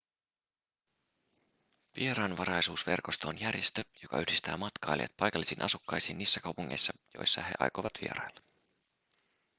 [1.95, 8.41] vieraanvaraisuusverkosto on järjestö joka yhdistää matkailijat paikallisiin asukkaisiin niissä kaupungeissa joissa he aikovat vierailla